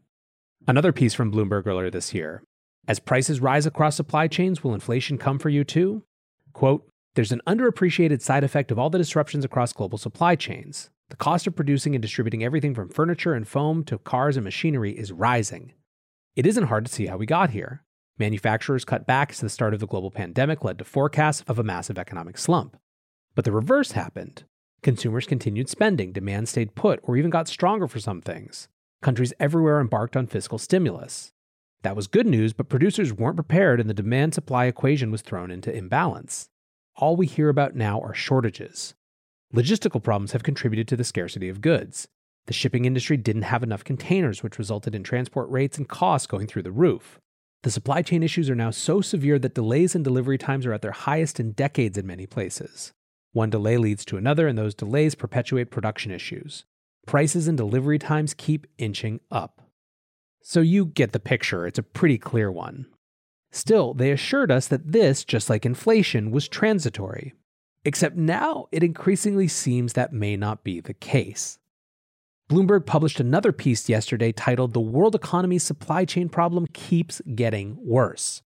Another 0.67 0.91
piece 0.91 1.13
from 1.13 1.31
Bloomberg 1.31 1.65
earlier 1.65 1.89
this 1.89 2.13
year 2.13 2.43
As 2.87 2.99
prices 2.99 3.39
rise 3.39 3.65
across 3.65 3.95
supply 3.95 4.27
chains, 4.27 4.63
will 4.63 4.73
inflation 4.73 5.17
come 5.17 5.39
for 5.39 5.49
you 5.49 5.63
too? 5.63 6.03
Quote, 6.53 6.87
There's 7.15 7.31
an 7.31 7.41
underappreciated 7.47 8.21
side 8.21 8.43
effect 8.43 8.71
of 8.71 8.79
all 8.79 8.89
the 8.89 8.97
disruptions 8.97 9.45
across 9.45 9.73
global 9.73 9.97
supply 9.97 10.35
chains. 10.35 10.89
The 11.09 11.17
cost 11.17 11.45
of 11.45 11.55
producing 11.55 11.93
and 11.93 12.01
distributing 12.01 12.43
everything 12.43 12.73
from 12.73 12.89
furniture 12.89 13.33
and 13.33 13.47
foam 13.47 13.83
to 13.85 13.97
cars 13.97 14.37
and 14.37 14.43
machinery 14.43 14.97
is 14.97 15.11
rising. 15.11 15.73
It 16.35 16.45
isn't 16.45 16.67
hard 16.67 16.85
to 16.85 16.91
see 16.91 17.07
how 17.07 17.17
we 17.17 17.25
got 17.25 17.49
here. 17.49 17.83
Manufacturers 18.17 18.85
cut 18.85 19.05
back 19.05 19.31
as 19.31 19.41
the 19.41 19.49
start 19.49 19.73
of 19.73 19.81
the 19.81 19.87
global 19.87 20.11
pandemic 20.11 20.63
led 20.63 20.77
to 20.77 20.85
forecasts 20.85 21.43
of 21.47 21.59
a 21.59 21.63
massive 21.63 21.97
economic 21.97 22.37
slump. 22.37 22.77
But 23.35 23.45
the 23.45 23.51
reverse 23.51 23.93
happened. 23.93 24.43
Consumers 24.83 25.27
continued 25.27 25.69
spending, 25.69 26.11
demand 26.11 26.49
stayed 26.49 26.75
put, 26.75 26.99
or 27.03 27.15
even 27.15 27.29
got 27.29 27.47
stronger 27.47 27.87
for 27.87 27.99
some 27.99 28.21
things. 28.21 28.67
Countries 29.01 29.33
everywhere 29.39 29.79
embarked 29.79 30.17
on 30.17 30.27
fiscal 30.27 30.57
stimulus. 30.57 31.31
That 31.83 31.95
was 31.95 32.07
good 32.07 32.27
news, 32.27 32.53
but 32.53 32.69
producers 32.69 33.13
weren't 33.13 33.37
prepared 33.37 33.79
and 33.79 33.89
the 33.89 33.93
demand 33.93 34.33
supply 34.33 34.65
equation 34.65 35.11
was 35.11 35.21
thrown 35.21 35.49
into 35.49 35.75
imbalance. 35.75 36.49
All 36.95 37.15
we 37.15 37.25
hear 37.25 37.49
about 37.49 37.75
now 37.75 37.99
are 38.01 38.13
shortages. 38.13 38.93
Logistical 39.53 40.03
problems 40.03 40.33
have 40.33 40.43
contributed 40.43 40.87
to 40.87 40.95
the 40.95 41.03
scarcity 41.03 41.49
of 41.49 41.61
goods. 41.61 42.07
The 42.47 42.53
shipping 42.53 42.85
industry 42.85 43.17
didn't 43.17 43.43
have 43.43 43.63
enough 43.63 43.83
containers, 43.83 44.43
which 44.43 44.57
resulted 44.57 44.95
in 44.95 45.03
transport 45.03 45.49
rates 45.49 45.77
and 45.77 45.87
costs 45.87 46.27
going 46.27 46.47
through 46.47 46.63
the 46.63 46.71
roof. 46.71 47.19
The 47.63 47.71
supply 47.71 48.01
chain 48.01 48.23
issues 48.23 48.49
are 48.49 48.55
now 48.55 48.71
so 48.71 49.01
severe 49.01 49.37
that 49.39 49.53
delays 49.53 49.93
in 49.93 50.03
delivery 50.03 50.37
times 50.37 50.65
are 50.65 50.73
at 50.73 50.81
their 50.81 50.91
highest 50.91 51.39
in 51.39 51.51
decades 51.51 51.97
in 51.97 52.07
many 52.07 52.25
places. 52.25 52.93
One 53.33 53.49
delay 53.49 53.77
leads 53.77 54.03
to 54.05 54.17
another, 54.17 54.47
and 54.47 54.57
those 54.57 54.75
delays 54.75 55.15
perpetuate 55.15 55.71
production 55.71 56.11
issues. 56.11 56.65
Prices 57.07 57.47
and 57.47 57.57
delivery 57.57 57.97
times 57.97 58.33
keep 58.33 58.67
inching 58.77 59.19
up. 59.31 59.61
So 60.41 60.59
you 60.59 60.85
get 60.85 61.11
the 61.11 61.19
picture, 61.19 61.65
it's 61.65 61.79
a 61.79 61.83
pretty 61.83 62.17
clear 62.17 62.51
one. 62.51 62.87
Still, 63.51 63.93
they 63.93 64.11
assured 64.11 64.51
us 64.51 64.67
that 64.67 64.91
this, 64.91 65.23
just 65.23 65.49
like 65.49 65.65
inflation, 65.65 66.31
was 66.31 66.47
transitory. 66.47 67.33
Except 67.83 68.15
now 68.15 68.67
it 68.71 68.83
increasingly 68.83 69.47
seems 69.47 69.93
that 69.93 70.13
may 70.13 70.37
not 70.37 70.63
be 70.63 70.79
the 70.79 70.93
case. 70.93 71.57
Bloomberg 72.49 72.85
published 72.85 73.19
another 73.19 73.51
piece 73.51 73.87
yesterday 73.87 74.31
titled 74.31 74.73
The 74.73 74.81
World 74.81 75.15
Economy's 75.15 75.63
Supply 75.63 76.05
Chain 76.05 76.27
Problem 76.27 76.67
Keeps 76.67 77.21
Getting 77.33 77.77
Worse. 77.79 78.41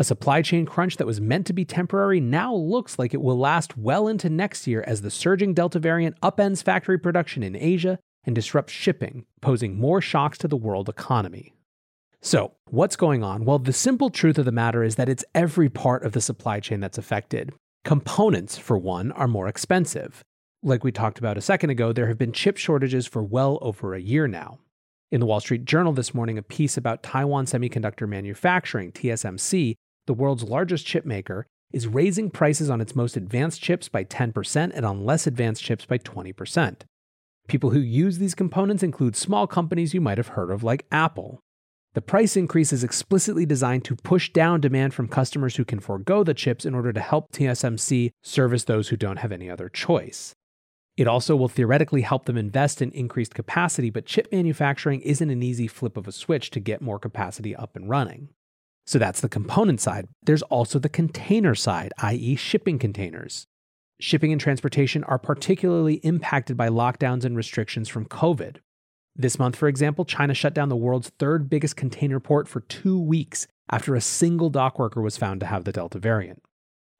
A 0.00 0.04
supply 0.04 0.42
chain 0.42 0.64
crunch 0.64 0.96
that 0.96 1.06
was 1.06 1.20
meant 1.20 1.46
to 1.46 1.52
be 1.52 1.64
temporary 1.64 2.20
now 2.20 2.54
looks 2.54 2.98
like 2.98 3.12
it 3.12 3.20
will 3.20 3.38
last 3.38 3.76
well 3.76 4.06
into 4.06 4.30
next 4.30 4.66
year 4.66 4.84
as 4.86 5.02
the 5.02 5.10
surging 5.10 5.54
Delta 5.54 5.80
variant 5.80 6.20
upends 6.20 6.62
factory 6.62 6.98
production 6.98 7.42
in 7.42 7.56
Asia 7.56 7.98
and 8.24 8.34
disrupts 8.34 8.72
shipping, 8.72 9.26
posing 9.40 9.76
more 9.76 10.00
shocks 10.00 10.38
to 10.38 10.48
the 10.48 10.56
world 10.56 10.88
economy. 10.88 11.52
So, 12.20 12.52
what's 12.70 12.96
going 12.96 13.24
on? 13.24 13.44
Well, 13.44 13.58
the 13.58 13.72
simple 13.72 14.10
truth 14.10 14.38
of 14.38 14.44
the 14.44 14.52
matter 14.52 14.82
is 14.82 14.96
that 14.96 15.08
it's 15.08 15.24
every 15.34 15.68
part 15.68 16.04
of 16.04 16.12
the 16.12 16.20
supply 16.20 16.60
chain 16.60 16.80
that's 16.80 16.98
affected, 16.98 17.52
Components, 17.88 18.58
for 18.58 18.76
one, 18.76 19.12
are 19.12 19.26
more 19.26 19.48
expensive. 19.48 20.22
Like 20.62 20.84
we 20.84 20.92
talked 20.92 21.18
about 21.18 21.38
a 21.38 21.40
second 21.40 21.70
ago, 21.70 21.90
there 21.90 22.08
have 22.08 22.18
been 22.18 22.32
chip 22.32 22.58
shortages 22.58 23.06
for 23.06 23.22
well 23.22 23.58
over 23.62 23.94
a 23.94 24.00
year 24.00 24.28
now. 24.28 24.58
In 25.10 25.20
the 25.20 25.26
Wall 25.26 25.40
Street 25.40 25.64
Journal 25.64 25.94
this 25.94 26.12
morning, 26.12 26.36
a 26.36 26.42
piece 26.42 26.76
about 26.76 27.02
Taiwan 27.02 27.46
Semiconductor 27.46 28.06
Manufacturing, 28.06 28.92
TSMC, 28.92 29.76
the 30.08 30.14
world's 30.14 30.42
largest 30.42 30.84
chip 30.84 31.06
maker, 31.06 31.46
is 31.70 31.86
raising 31.86 32.30
prices 32.30 32.70
on 32.70 32.80
its 32.80 32.96
most 32.96 33.16
advanced 33.16 33.62
chips 33.62 33.88
by 33.88 34.02
10% 34.02 34.72
and 34.74 34.86
on 34.86 35.04
less 35.04 35.26
advanced 35.26 35.62
chips 35.62 35.84
by 35.84 35.98
20%. 35.98 36.80
People 37.46 37.70
who 37.70 37.78
use 37.78 38.18
these 38.18 38.34
components 38.34 38.82
include 38.82 39.14
small 39.14 39.46
companies 39.46 39.94
you 39.94 40.00
might 40.00 40.18
have 40.18 40.28
heard 40.28 40.50
of, 40.50 40.64
like 40.64 40.86
Apple. 40.90 41.40
The 41.94 42.02
price 42.02 42.36
increase 42.36 42.72
is 42.72 42.84
explicitly 42.84 43.46
designed 43.46 43.84
to 43.84 43.96
push 43.96 44.32
down 44.32 44.60
demand 44.60 44.94
from 44.94 45.08
customers 45.08 45.56
who 45.56 45.64
can 45.64 45.80
forego 45.80 46.24
the 46.24 46.34
chips 46.34 46.64
in 46.64 46.74
order 46.74 46.92
to 46.92 47.00
help 47.00 47.32
TSMC 47.32 48.10
service 48.22 48.64
those 48.64 48.88
who 48.88 48.96
don't 48.96 49.18
have 49.18 49.32
any 49.32 49.50
other 49.50 49.68
choice. 49.68 50.34
It 50.96 51.06
also 51.06 51.36
will 51.36 51.48
theoretically 51.48 52.02
help 52.02 52.24
them 52.24 52.36
invest 52.36 52.82
in 52.82 52.90
increased 52.92 53.34
capacity, 53.34 53.88
but 53.88 54.06
chip 54.06 54.28
manufacturing 54.32 55.00
isn't 55.02 55.30
an 55.30 55.42
easy 55.42 55.68
flip 55.68 55.96
of 55.96 56.08
a 56.08 56.12
switch 56.12 56.50
to 56.50 56.60
get 56.60 56.82
more 56.82 56.98
capacity 56.98 57.54
up 57.54 57.76
and 57.76 57.88
running. 57.88 58.30
So 58.88 58.98
that's 58.98 59.20
the 59.20 59.28
component 59.28 59.82
side. 59.82 60.08
There's 60.22 60.40
also 60.40 60.78
the 60.78 60.88
container 60.88 61.54
side, 61.54 61.92
i.e., 61.98 62.36
shipping 62.36 62.78
containers. 62.78 63.46
Shipping 64.00 64.32
and 64.32 64.40
transportation 64.40 65.04
are 65.04 65.18
particularly 65.18 65.96
impacted 65.96 66.56
by 66.56 66.70
lockdowns 66.70 67.26
and 67.26 67.36
restrictions 67.36 67.90
from 67.90 68.06
COVID. 68.06 68.60
This 69.14 69.38
month, 69.38 69.56
for 69.56 69.68
example, 69.68 70.06
China 70.06 70.32
shut 70.32 70.54
down 70.54 70.70
the 70.70 70.74
world's 70.74 71.10
third 71.18 71.50
biggest 71.50 71.76
container 71.76 72.18
port 72.18 72.48
for 72.48 72.60
two 72.60 72.98
weeks 72.98 73.46
after 73.70 73.94
a 73.94 74.00
single 74.00 74.48
dock 74.48 74.78
worker 74.78 75.02
was 75.02 75.18
found 75.18 75.40
to 75.40 75.46
have 75.46 75.64
the 75.64 75.72
Delta 75.72 75.98
variant. 75.98 76.42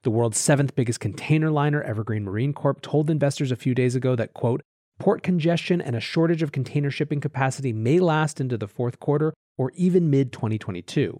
The 0.03 0.11
world's 0.11 0.37
seventh 0.37 0.75
biggest 0.75 0.99
container 0.99 1.49
liner, 1.49 1.81
Evergreen 1.81 2.23
Marine 2.23 2.53
Corp, 2.53 2.81
told 2.81 3.09
investors 3.09 3.51
a 3.51 3.55
few 3.55 3.73
days 3.73 3.95
ago 3.95 4.15
that, 4.15 4.35
quote, 4.35 4.61
port 4.99 5.23
congestion 5.23 5.81
and 5.81 5.95
a 5.95 5.99
shortage 5.99 6.43
of 6.43 6.51
container 6.51 6.91
shipping 6.91 7.19
capacity 7.19 7.73
may 7.73 7.99
last 7.99 8.39
into 8.39 8.59
the 8.59 8.67
fourth 8.67 8.99
quarter 8.99 9.33
or 9.57 9.71
even 9.71 10.11
mid 10.11 10.31
2022. 10.31 11.19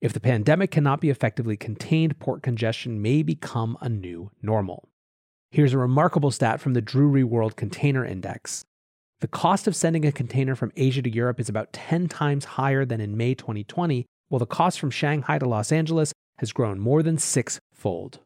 If 0.00 0.12
the 0.12 0.20
pandemic 0.20 0.70
cannot 0.70 1.00
be 1.00 1.10
effectively 1.10 1.56
contained, 1.56 2.20
port 2.20 2.40
congestion 2.40 3.02
may 3.02 3.24
become 3.24 3.76
a 3.80 3.88
new 3.88 4.30
normal. 4.40 4.88
Here's 5.50 5.72
a 5.72 5.78
remarkable 5.78 6.30
stat 6.30 6.60
from 6.60 6.74
the 6.74 6.82
Drewry 6.82 7.24
World 7.24 7.56
Container 7.56 8.04
Index. 8.04 8.64
The 9.20 9.26
cost 9.26 9.66
of 9.66 9.74
sending 9.74 10.04
a 10.04 10.12
container 10.12 10.54
from 10.54 10.70
Asia 10.76 11.02
to 11.02 11.10
Europe 11.10 11.40
is 11.40 11.48
about 11.48 11.72
10 11.72 12.06
times 12.06 12.44
higher 12.44 12.84
than 12.84 13.00
in 13.00 13.16
May 13.16 13.34
2020, 13.34 14.06
while 14.28 14.38
the 14.38 14.46
cost 14.46 14.78
from 14.78 14.92
Shanghai 14.92 15.38
to 15.38 15.48
Los 15.48 15.72
Angeles 15.72 16.12
has 16.36 16.52
grown 16.52 16.78
more 16.78 17.02
than 17.02 17.18
six-fold. 17.18 18.20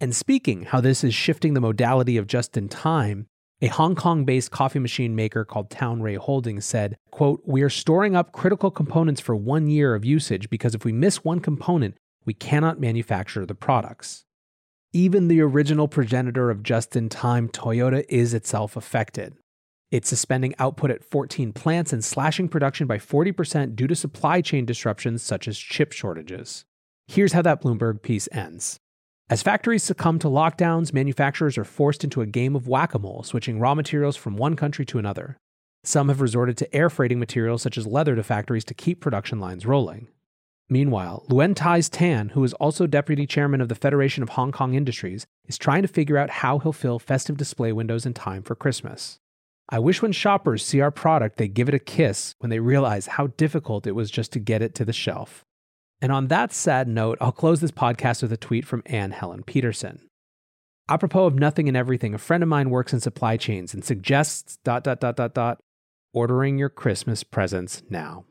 And 0.00 0.16
speaking 0.16 0.64
how 0.64 0.80
this 0.80 1.04
is 1.04 1.14
shifting 1.14 1.54
the 1.54 1.60
modality 1.60 2.16
of 2.16 2.26
just 2.26 2.56
in 2.56 2.68
time, 2.68 3.26
a 3.60 3.68
Hong 3.68 3.94
Kong-based 3.94 4.50
coffee 4.50 4.78
machine 4.78 5.14
maker 5.14 5.44
called 5.44 5.70
Townray 5.70 6.16
Holdings 6.16 6.64
said, 6.64 6.96
quote, 7.10 7.42
"We 7.46 7.62
are 7.62 7.70
storing 7.70 8.14
up 8.14 8.32
critical 8.32 8.70
components 8.70 9.20
for 9.20 9.34
1 9.34 9.68
year 9.68 9.94
of 9.94 10.04
usage 10.04 10.50
because 10.50 10.74
if 10.74 10.84
we 10.84 10.92
miss 10.92 11.24
one 11.24 11.40
component, 11.40 11.96
we 12.24 12.34
cannot 12.34 12.80
manufacture 12.80 13.46
the 13.46 13.54
products." 13.54 14.24
Even 14.92 15.28
the 15.28 15.40
original 15.40 15.88
progenitor 15.88 16.50
of 16.50 16.62
just 16.62 16.94
in 16.94 17.08
time, 17.08 17.48
Toyota, 17.48 18.04
is 18.08 18.34
itself 18.34 18.76
affected. 18.76 19.34
It's 19.90 20.08
suspending 20.08 20.54
output 20.58 20.90
at 20.90 21.04
14 21.04 21.52
plants 21.52 21.92
and 21.92 22.04
slashing 22.04 22.48
production 22.48 22.86
by 22.86 22.98
40% 22.98 23.76
due 23.76 23.86
to 23.86 23.94
supply 23.94 24.40
chain 24.40 24.64
disruptions 24.64 25.22
such 25.22 25.46
as 25.46 25.58
chip 25.58 25.92
shortages. 25.92 26.64
Here's 27.06 27.32
how 27.32 27.42
that 27.42 27.62
Bloomberg 27.62 28.02
piece 28.02 28.28
ends. 28.32 28.78
As 29.30 29.42
factories 29.42 29.82
succumb 29.82 30.18
to 30.18 30.28
lockdowns, 30.28 30.92
manufacturers 30.92 31.56
are 31.56 31.64
forced 31.64 32.04
into 32.04 32.20
a 32.20 32.26
game 32.26 32.54
of 32.54 32.68
whack 32.68 32.92
a 32.92 32.98
mole, 32.98 33.22
switching 33.22 33.58
raw 33.58 33.74
materials 33.74 34.16
from 34.16 34.36
one 34.36 34.54
country 34.54 34.84
to 34.84 34.98
another. 34.98 35.38
Some 35.82 36.08
have 36.08 36.20
resorted 36.20 36.58
to 36.58 36.74
air 36.74 36.90
freighting 36.90 37.18
materials 37.18 37.62
such 37.62 37.78
as 37.78 37.86
leather 37.86 38.14
to 38.16 38.22
factories 38.22 38.66
to 38.66 38.74
keep 38.74 39.00
production 39.00 39.40
lines 39.40 39.64
rolling. 39.64 40.08
Meanwhile, 40.68 41.24
Luen 41.30 41.56
Tais 41.56 41.88
Tan, 41.88 42.30
who 42.30 42.44
is 42.44 42.52
also 42.54 42.86
deputy 42.86 43.26
chairman 43.26 43.62
of 43.62 43.70
the 43.70 43.74
Federation 43.74 44.22
of 44.22 44.30
Hong 44.30 44.52
Kong 44.52 44.74
Industries, 44.74 45.26
is 45.46 45.56
trying 45.56 45.82
to 45.82 45.88
figure 45.88 46.18
out 46.18 46.28
how 46.28 46.58
he'll 46.58 46.72
fill 46.74 46.98
festive 46.98 47.38
display 47.38 47.72
windows 47.72 48.04
in 48.04 48.12
time 48.12 48.42
for 48.42 48.54
Christmas. 48.54 49.20
I 49.70 49.78
wish 49.78 50.02
when 50.02 50.12
shoppers 50.12 50.64
see 50.64 50.82
our 50.82 50.90
product, 50.90 51.38
they 51.38 51.48
give 51.48 51.68
it 51.68 51.74
a 51.74 51.78
kiss 51.78 52.34
when 52.40 52.50
they 52.50 52.60
realize 52.60 53.06
how 53.06 53.28
difficult 53.28 53.86
it 53.86 53.92
was 53.92 54.10
just 54.10 54.32
to 54.32 54.38
get 54.38 54.60
it 54.60 54.74
to 54.74 54.84
the 54.84 54.92
shelf. 54.92 55.46
And 56.04 56.12
on 56.12 56.26
that 56.26 56.52
sad 56.52 56.86
note, 56.86 57.16
I'll 57.18 57.32
close 57.32 57.62
this 57.62 57.70
podcast 57.70 58.20
with 58.20 58.30
a 58.30 58.36
tweet 58.36 58.66
from 58.66 58.82
Anne 58.84 59.12
Helen 59.12 59.42
Petersen. 59.42 60.06
Apropos 60.86 61.24
of 61.24 61.36
nothing 61.36 61.66
and 61.66 61.78
everything, 61.78 62.12
a 62.12 62.18
friend 62.18 62.42
of 62.42 62.48
mine 62.50 62.68
works 62.68 62.92
in 62.92 63.00
supply 63.00 63.38
chains 63.38 63.72
and 63.72 63.82
suggests 63.82 64.58
dot 64.64 64.84
dot 64.84 65.00
dot 65.00 65.16
dot 65.16 65.32
dot 65.32 65.60
ordering 66.12 66.58
your 66.58 66.68
Christmas 66.68 67.24
presents 67.24 67.82
now. 67.88 68.26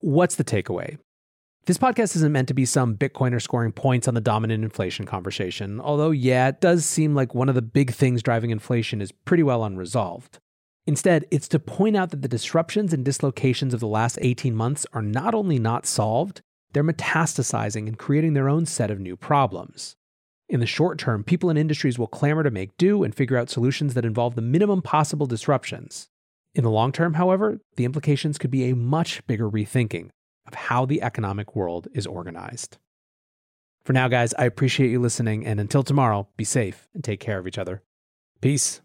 What's 0.00 0.36
the 0.36 0.44
takeaway? 0.44 0.96
This 1.66 1.76
podcast 1.76 2.16
isn't 2.16 2.32
meant 2.32 2.48
to 2.48 2.54
be 2.54 2.64
some 2.64 2.96
Bitcoiner 2.96 3.42
scoring 3.42 3.72
points 3.72 4.08
on 4.08 4.14
the 4.14 4.22
dominant 4.22 4.64
inflation 4.64 5.04
conversation, 5.04 5.82
although, 5.82 6.10
yeah, 6.10 6.48
it 6.48 6.62
does 6.62 6.86
seem 6.86 7.14
like 7.14 7.34
one 7.34 7.50
of 7.50 7.54
the 7.54 7.60
big 7.60 7.92
things 7.92 8.22
driving 8.22 8.48
inflation 8.48 9.02
is 9.02 9.12
pretty 9.12 9.42
well 9.42 9.62
unresolved. 9.62 10.38
Instead, 10.86 11.26
it's 11.30 11.48
to 11.48 11.58
point 11.58 11.98
out 11.98 12.12
that 12.12 12.22
the 12.22 12.28
disruptions 12.28 12.94
and 12.94 13.04
dislocations 13.04 13.74
of 13.74 13.80
the 13.80 13.86
last 13.86 14.18
18 14.22 14.54
months 14.54 14.86
are 14.94 15.02
not 15.02 15.34
only 15.34 15.58
not 15.58 15.84
solved, 15.84 16.40
they're 16.72 16.84
metastasizing 16.84 17.86
and 17.86 17.98
creating 17.98 18.34
their 18.34 18.48
own 18.48 18.66
set 18.66 18.90
of 18.90 19.00
new 19.00 19.16
problems. 19.16 19.96
In 20.48 20.60
the 20.60 20.66
short 20.66 20.98
term, 20.98 21.24
people 21.24 21.50
and 21.50 21.58
industries 21.58 21.98
will 21.98 22.06
clamor 22.06 22.42
to 22.42 22.50
make 22.50 22.76
do 22.78 23.02
and 23.02 23.14
figure 23.14 23.36
out 23.36 23.50
solutions 23.50 23.94
that 23.94 24.04
involve 24.04 24.34
the 24.34 24.42
minimum 24.42 24.80
possible 24.80 25.26
disruptions. 25.26 26.08
In 26.54 26.64
the 26.64 26.70
long 26.70 26.92
term, 26.92 27.14
however, 27.14 27.60
the 27.76 27.84
implications 27.84 28.38
could 28.38 28.50
be 28.50 28.68
a 28.68 28.76
much 28.76 29.26
bigger 29.26 29.48
rethinking 29.48 30.08
of 30.46 30.54
how 30.54 30.86
the 30.86 31.02
economic 31.02 31.54
world 31.54 31.88
is 31.92 32.06
organized. 32.06 32.78
For 33.84 33.92
now, 33.92 34.08
guys, 34.08 34.34
I 34.34 34.44
appreciate 34.44 34.90
you 34.90 35.00
listening, 35.00 35.46
and 35.46 35.60
until 35.60 35.82
tomorrow, 35.82 36.28
be 36.36 36.44
safe 36.44 36.88
and 36.94 37.04
take 37.04 37.20
care 37.20 37.38
of 37.38 37.46
each 37.46 37.58
other. 37.58 37.82
Peace. 38.40 38.80